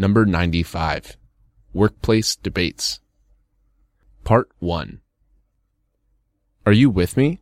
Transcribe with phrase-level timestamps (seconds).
[0.00, 1.16] Number 95
[1.72, 3.00] Workplace Debates.
[4.22, 5.00] Part 1
[6.64, 7.40] Are you with me?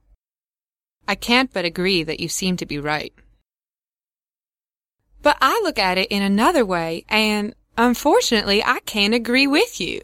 [1.06, 3.12] I can't but agree that you seem to be right.
[5.20, 10.00] But I look at it in another way, and unfortunately, I can't agree with you.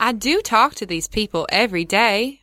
[0.00, 2.40] I do talk to these people every day.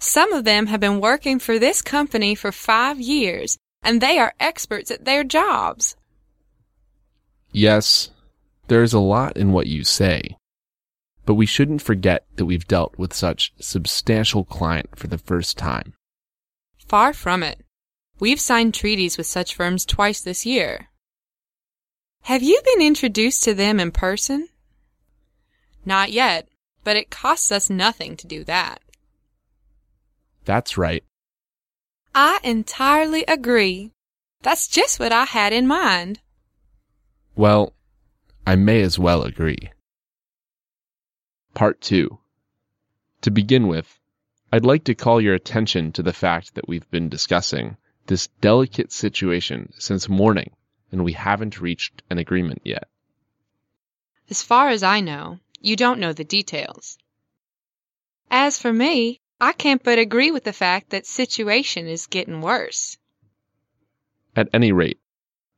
[0.00, 4.34] Some of them have been working for this company for five years, and they are
[4.40, 5.94] experts at their jobs.
[7.52, 8.10] Yes,
[8.68, 10.36] there is a lot in what you say.
[11.26, 15.94] But we shouldn't forget that we've dealt with such substantial client for the first time.
[16.86, 17.60] Far from it.
[18.20, 20.88] We've signed treaties with such firms twice this year.
[22.22, 24.48] Have you been introduced to them in person?
[25.84, 26.48] Not yet,
[26.82, 28.80] but it costs us nothing to do that.
[30.44, 31.04] That's right.
[32.14, 33.90] I entirely agree.
[34.42, 36.20] That's just what I had in mind.
[37.34, 37.72] Well,
[38.46, 39.70] I may as well agree.
[41.54, 42.18] Part 2.
[43.22, 43.98] To begin with,
[44.52, 48.92] I'd like to call your attention to the fact that we've been discussing this delicate
[48.92, 50.50] situation since morning
[50.92, 52.88] and we haven't reached an agreement yet.
[54.28, 56.98] As far as I know, you don't know the details.
[58.30, 62.96] As for me, I can't but agree with the fact that situation is getting worse.
[64.36, 65.00] At any rate,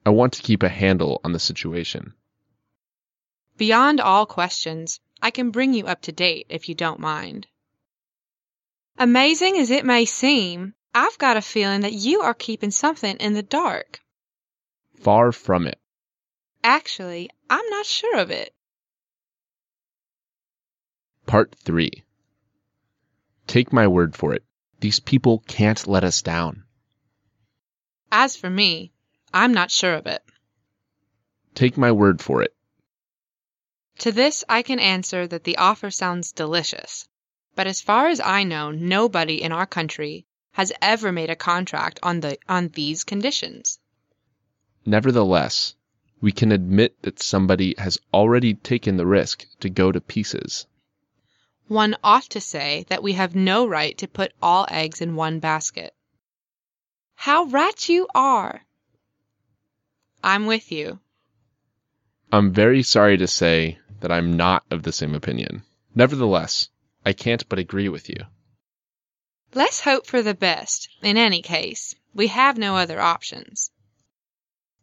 [0.04, 2.14] I want to keep a handle on the situation.
[3.56, 7.46] Beyond all questions, I can bring you up to date if you don't mind.
[8.98, 13.34] Amazing as it may seem, I've got a feeling that you are keeping something in
[13.34, 14.00] the dark.
[15.00, 15.78] Far from it.
[16.64, 18.54] Actually, I'm not sure of it.
[21.26, 22.02] Part 3.
[23.46, 24.44] Take my word for it.
[24.80, 26.64] These people can't let us down.
[28.10, 28.92] As for me,
[29.32, 30.22] I'm not sure of it.
[31.54, 32.55] Take my word for it.
[34.00, 37.08] To this I can answer that the offer sounds delicious.
[37.54, 41.98] But as far as I know, nobody in our country has ever made a contract
[42.02, 43.78] on the on these conditions.
[44.84, 45.74] Nevertheless,
[46.20, 50.66] we can admit that somebody has already taken the risk to go to pieces.
[51.68, 55.40] One ought to say that we have no right to put all eggs in one
[55.40, 55.94] basket.
[57.14, 58.66] How right you are!
[60.22, 61.00] I'm with you.
[62.30, 65.62] I'm very sorry to say that I'm not of the same opinion.
[65.94, 66.68] Nevertheless,
[67.04, 68.16] I can't but agree with you.
[69.54, 70.88] Let's hope for the best.
[71.02, 73.70] In any case, we have no other options.